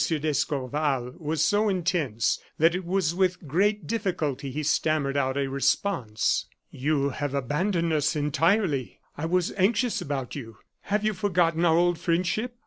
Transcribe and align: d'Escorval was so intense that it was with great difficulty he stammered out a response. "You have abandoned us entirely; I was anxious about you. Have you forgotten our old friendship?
d'Escorval 0.09 1.13
was 1.19 1.43
so 1.43 1.69
intense 1.69 2.39
that 2.57 2.73
it 2.73 2.83
was 2.83 3.13
with 3.13 3.47
great 3.47 3.85
difficulty 3.85 4.49
he 4.49 4.63
stammered 4.63 5.15
out 5.15 5.37
a 5.37 5.45
response. 5.47 6.47
"You 6.71 7.09
have 7.09 7.35
abandoned 7.35 7.93
us 7.93 8.15
entirely; 8.15 8.99
I 9.15 9.27
was 9.27 9.51
anxious 9.57 10.01
about 10.01 10.33
you. 10.33 10.57
Have 10.89 11.05
you 11.05 11.13
forgotten 11.13 11.63
our 11.65 11.77
old 11.77 11.99
friendship? 11.99 12.55